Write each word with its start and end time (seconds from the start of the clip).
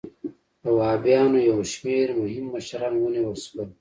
د 0.61 0.63
وهابیانو 0.77 1.37
یو 1.51 1.59
شمېر 1.71 2.07
مهم 2.21 2.45
مشران 2.53 2.93
ونیول 2.97 3.37
شول. 3.45 3.67